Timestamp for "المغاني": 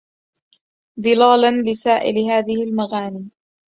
2.63-3.31